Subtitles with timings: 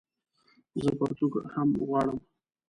[0.81, 2.19] زه پرتوګ هم غواړم